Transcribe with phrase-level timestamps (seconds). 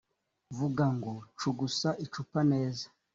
[0.57, 2.85] vuga ngo cugusa icupa neza.